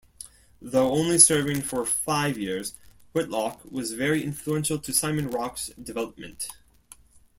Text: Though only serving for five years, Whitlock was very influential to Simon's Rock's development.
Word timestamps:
Though 0.59 0.93
only 0.93 1.19
serving 1.19 1.61
for 1.61 1.85
five 1.85 2.35
years, 2.35 2.73
Whitlock 3.13 3.63
was 3.65 3.91
very 3.93 4.23
influential 4.23 4.79
to 4.79 4.91
Simon's 4.91 5.31
Rock's 5.31 5.67
development. 5.79 6.47